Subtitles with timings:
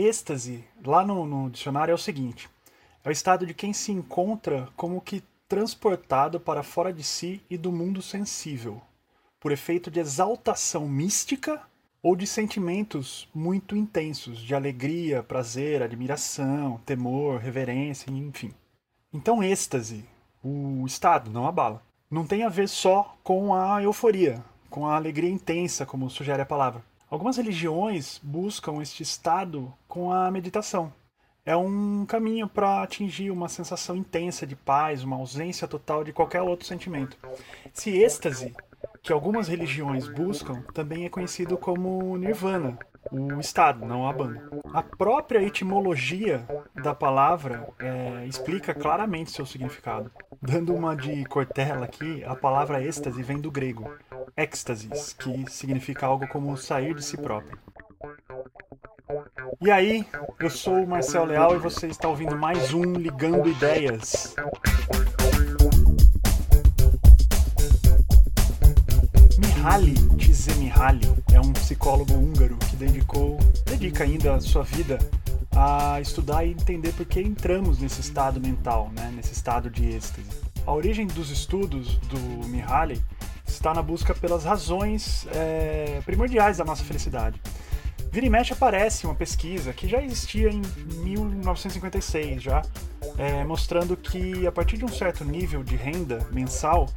[0.00, 2.48] Êxtase, lá no, no dicionário, é o seguinte:
[3.02, 7.58] é o estado de quem se encontra como que transportado para fora de si e
[7.58, 8.80] do mundo sensível,
[9.40, 11.60] por efeito de exaltação mística
[12.00, 18.54] ou de sentimentos muito intensos, de alegria, prazer, admiração, temor, reverência, enfim.
[19.12, 20.04] Então, êxtase,
[20.44, 24.94] o estado, não a bala, não tem a ver só com a euforia, com a
[24.94, 26.84] alegria intensa, como sugere a palavra.
[27.10, 30.92] Algumas religiões buscam este estado com a meditação.
[31.42, 36.42] É um caminho para atingir uma sensação intensa de paz, uma ausência total de qualquer
[36.42, 37.16] outro sentimento.
[37.74, 38.54] Esse êxtase
[39.02, 42.78] que algumas religiões buscam também é conhecido como nirvana,
[43.10, 44.46] o estado, não a banda.
[44.74, 50.10] A própria etimologia da palavra é, explica claramente seu significado.
[50.42, 53.90] Dando uma de Cortella aqui, a palavra êxtase vem do grego
[54.38, 57.58] êxtasis, que significa algo como sair de si próprio.
[59.60, 60.06] E aí,
[60.38, 64.36] eu sou o Marcel Leal e você está ouvindo mais um Ligando Ideias.
[69.38, 74.98] Mihaly Csikszentmihalyi é um psicólogo húngaro que dedicou, dedica ainda a sua vida
[75.50, 80.30] a estudar e entender por que entramos nesse estado mental, né, nesse estado de êxtase.
[80.64, 83.02] A origem dos estudos do Mihaly
[83.48, 87.40] está na busca pelas razões é, primordiais da nossa felicidade.
[88.10, 90.62] Vira e mexe aparece uma pesquisa que já existia em
[91.02, 92.62] 1956 já,
[93.18, 96.88] é, mostrando que a partir de um certo nível de renda mensal,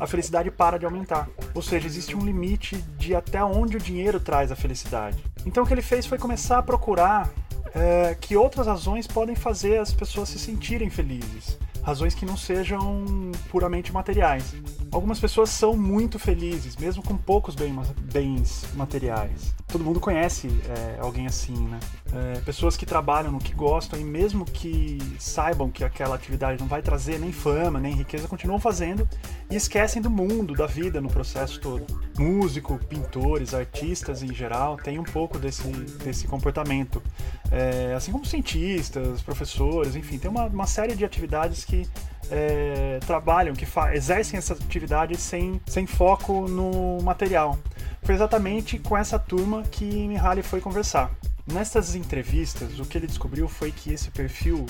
[0.00, 1.28] a felicidade para de aumentar.
[1.54, 5.22] Ou seja, existe um limite de até onde o dinheiro traz a felicidade.
[5.44, 7.30] Então o que ele fez foi começar a procurar
[7.74, 11.58] é, que outras razões podem fazer as pessoas se sentirem felizes.
[11.82, 13.04] Razões que não sejam
[13.50, 14.54] puramente materiais.
[14.94, 19.52] Algumas pessoas são muito felizes, mesmo com poucos bens materiais.
[19.66, 21.80] Todo mundo conhece é, alguém assim, né?
[22.12, 26.68] É, pessoas que trabalham no que gostam e mesmo que saibam que aquela atividade não
[26.68, 29.08] vai trazer nem fama, nem riqueza, continuam fazendo
[29.50, 31.84] e esquecem do mundo, da vida no processo todo.
[32.16, 35.66] Músico, pintores, artistas em geral têm um pouco desse,
[36.04, 37.02] desse comportamento.
[37.50, 41.84] É, assim como cientistas, professores, enfim, tem uma, uma série de atividades que
[42.30, 47.58] é, trabalham, que exercem essa atividade sem, sem foco no material.
[48.02, 51.10] Foi exatamente com essa turma que Mihaly foi conversar.
[51.46, 54.66] Nessas entrevistas, o que ele descobriu foi que esse perfil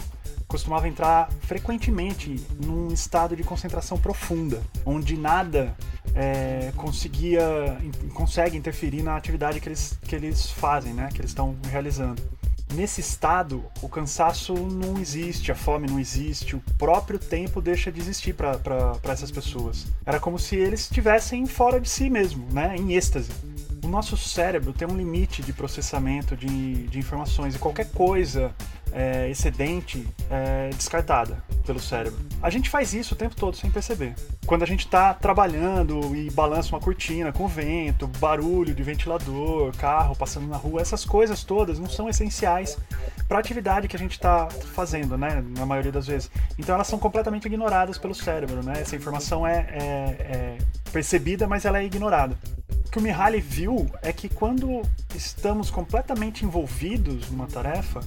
[0.48, 5.74] costumava entrar frequentemente num estado de concentração profunda, onde nada
[6.14, 7.78] é, conseguia
[8.12, 12.22] consegue interferir na atividade que eles, que eles fazem, né, que eles estão realizando
[12.74, 18.00] nesse estado, o cansaço não existe, a fome não existe, o próprio tempo deixa de
[18.00, 19.86] existir para essas pessoas.
[20.04, 22.76] Era como se eles estivessem fora de si mesmo, né?
[22.76, 23.30] em êxtase.
[23.82, 28.54] O nosso cérebro tem um limite de processamento de, de informações e qualquer coisa
[28.94, 32.18] é, excedente é descartada pelo cérebro.
[32.40, 34.14] A gente faz isso o tempo todo sem perceber.
[34.46, 40.14] Quando a gente está trabalhando e balança uma cortina com vento, barulho de ventilador, carro
[40.14, 42.78] passando na rua, essas coisas todas não são essenciais
[43.26, 45.42] para a atividade que a gente está fazendo, né?
[45.56, 46.30] Na maioria das vezes.
[46.58, 48.74] Então elas são completamente ignoradas pelo cérebro, né?
[48.80, 50.58] Essa informação é, é, é
[50.92, 52.38] percebida, mas ela é ignorada.
[52.86, 54.82] O que o Mihaly viu é que quando
[55.14, 58.00] estamos completamente envolvidos numa tarefa,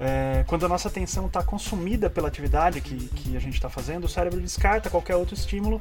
[0.00, 4.04] é, quando a nossa atenção está consumida pela atividade que, que a gente está fazendo,
[4.04, 5.80] o cérebro descarta qualquer outro estímulo,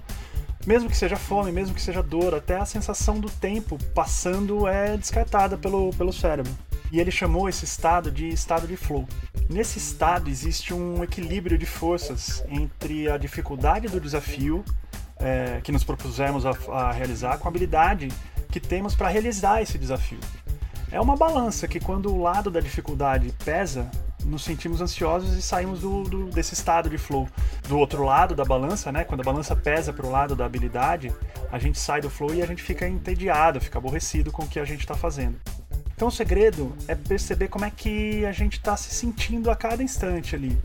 [0.68, 4.98] mesmo que seja fome, mesmo que seja dor, até a sensação do tempo passando é
[4.98, 6.52] descartada pelo, pelo cérebro.
[6.92, 9.08] E ele chamou esse estado de estado de flow.
[9.50, 14.66] Nesse estado existe um equilíbrio de forças entre a dificuldade do desafio
[15.18, 18.10] é, que nos propusemos a, a realizar com a habilidade
[18.52, 20.20] que temos para realizar esse desafio.
[20.92, 23.90] É uma balança que, quando o lado da dificuldade pesa,
[24.26, 27.28] nos sentimos ansiosos e saímos do, do, desse estado de flow.
[27.68, 29.04] Do outro lado da balança, né?
[29.04, 31.14] Quando a balança pesa para o lado da habilidade,
[31.52, 34.60] a gente sai do flow e a gente fica entediado, fica aborrecido com o que
[34.60, 35.38] a gente está fazendo.
[35.96, 39.84] Então o segredo é perceber como é que a gente está se sentindo a cada
[39.84, 40.58] instante ali.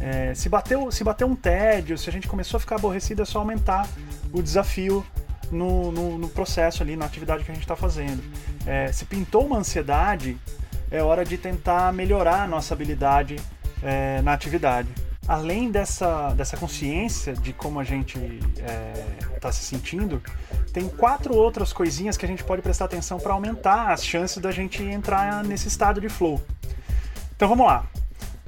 [0.00, 3.24] É, se, bateu, se bateu um tédio, se a gente começou a ficar aborrecido, é
[3.24, 3.88] só aumentar
[4.32, 5.06] o desafio
[5.52, 8.20] no, no, no processo ali, na atividade que a gente está fazendo.
[8.66, 10.36] É, se pintou uma ansiedade,
[10.92, 13.36] é hora de tentar melhorar a nossa habilidade
[13.82, 14.88] é, na atividade.
[15.26, 20.22] Além dessa, dessa consciência de como a gente está é, tá se sentindo,
[20.72, 24.50] tem quatro outras coisinhas que a gente pode prestar atenção para aumentar as chances da
[24.50, 26.40] gente entrar nesse estado de flow.
[27.34, 27.86] Então vamos lá.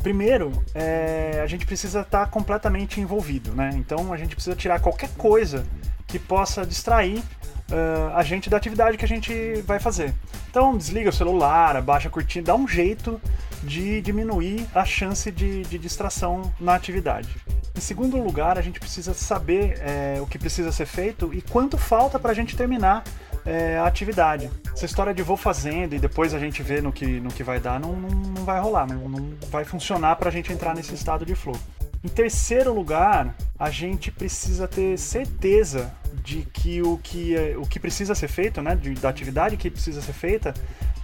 [0.02, 3.70] Primeiro, é, a gente precisa estar tá completamente envolvido, né?
[3.74, 5.64] Então a gente precisa tirar qualquer coisa
[6.06, 10.12] que possa distrair uh, a gente da atividade que a gente vai fazer.
[10.54, 13.20] Então desliga o celular, abaixa a cortina, dá um jeito
[13.64, 17.28] de diminuir a chance de, de distração na atividade.
[17.76, 21.76] Em segundo lugar, a gente precisa saber é, o que precisa ser feito e quanto
[21.76, 23.02] falta para a gente terminar
[23.44, 24.48] é, a atividade.
[24.72, 27.58] Essa história de vou fazendo e depois a gente vê no que, no que vai
[27.58, 30.94] dar não, não, não vai rolar, não, não vai funcionar para a gente entrar nesse
[30.94, 31.58] estado de flow.
[32.04, 35.92] Em terceiro lugar, a gente precisa ter certeza
[36.24, 39.70] de que o que, é, o que precisa ser feito, né, de, da atividade que
[39.70, 40.54] precisa ser feita,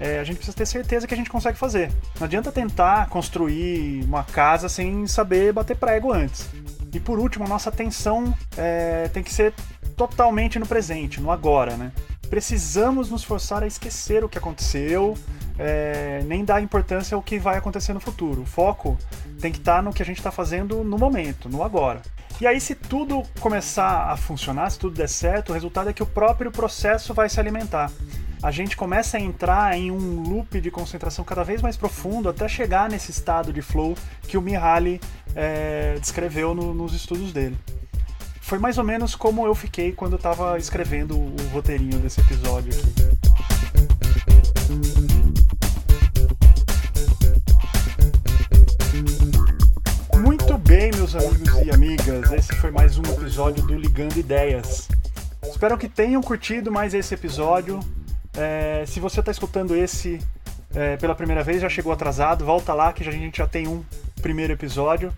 [0.00, 1.92] é, a gente precisa ter certeza que a gente consegue fazer.
[2.18, 6.48] Não adianta tentar construir uma casa sem saber bater prego antes.
[6.92, 9.52] E por último, nossa atenção é, tem que ser
[9.94, 11.92] totalmente no presente, no agora, né?
[12.30, 15.18] Precisamos nos forçar a esquecer o que aconteceu,
[15.58, 18.42] é, nem dar importância ao que vai acontecer no futuro.
[18.42, 18.96] O foco
[19.40, 22.00] tem que estar tá no que a gente está fazendo no momento, no agora.
[22.40, 26.02] E aí, se tudo começar a funcionar, se tudo der certo, o resultado é que
[26.02, 27.92] o próprio processo vai se alimentar.
[28.42, 32.48] A gente começa a entrar em um loop de concentração cada vez mais profundo até
[32.48, 34.98] chegar nesse estado de flow que o Mihaly
[35.36, 37.58] é, descreveu no, nos estudos dele.
[38.40, 42.72] Foi mais ou menos como eu fiquei quando eu estava escrevendo o roteirinho desse episódio
[42.72, 43.29] aqui.
[51.64, 52.32] E amigas?
[52.32, 54.88] Esse foi mais um episódio do Ligando Ideias.
[55.42, 57.80] Espero que tenham curtido mais esse episódio.
[58.34, 60.18] É, se você está escutando esse
[60.74, 63.84] é, pela primeira vez, já chegou atrasado, volta lá que a gente já tem um
[64.22, 65.12] primeiro episódio.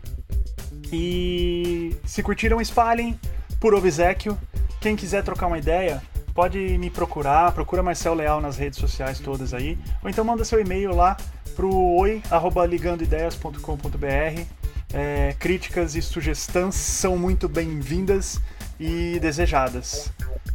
[0.93, 3.17] E se curtiram, espalhem
[3.61, 4.37] por obsequio.
[4.81, 6.03] Quem quiser trocar uma ideia,
[6.35, 10.61] pode me procurar, procura Marcel Leal nas redes sociais todas aí, ou então manda seu
[10.61, 11.17] e-mail lá
[11.55, 14.62] pro oi@ligandoideias.com.br
[14.93, 18.41] é, críticas e sugestões são muito bem-vindas
[18.79, 20.11] e desejadas.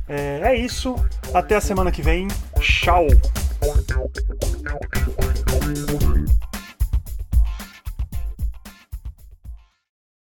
[0.07, 0.95] É, é isso,
[1.33, 2.27] até a semana que vem.
[2.59, 3.07] Tchau!